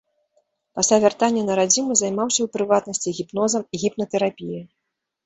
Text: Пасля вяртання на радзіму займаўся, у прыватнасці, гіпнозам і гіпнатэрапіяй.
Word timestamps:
Пасля 0.77 0.97
вяртання 1.03 1.43
на 1.49 1.57
радзіму 1.59 1.97
займаўся, 2.01 2.39
у 2.47 2.51
прыватнасці, 2.57 3.13
гіпнозам 3.19 3.63
і 3.73 3.83
гіпнатэрапіяй. 3.83 4.65